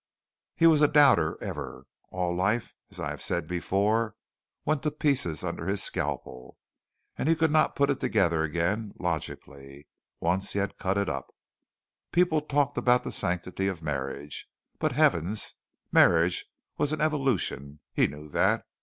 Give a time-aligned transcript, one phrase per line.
[0.55, 1.85] He was a doubter ever.
[2.09, 4.15] All life, as I have said before,
[4.65, 6.57] went to pieces under his scalpel,
[7.19, 9.85] and he could not put it together again logically,
[10.19, 11.31] once he had it cut up.
[12.11, 14.47] People talked about the sanctity of marriage,
[14.79, 15.53] but, heavens,
[15.91, 16.45] marriage
[16.79, 17.79] was an evolution!
[17.93, 18.65] He knew that.